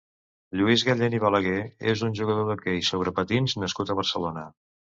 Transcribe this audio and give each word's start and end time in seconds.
Lluís 0.59 0.83
Gallén 0.87 1.15
i 1.17 1.19
Balaguer 1.25 1.59
és 1.93 2.03
un 2.09 2.17
jugador 2.21 2.49
d'hoquei 2.49 2.81
sobre 2.91 3.15
patins 3.21 3.59
nascut 3.67 3.93
a 3.97 4.01
Barcelona. 4.01 4.49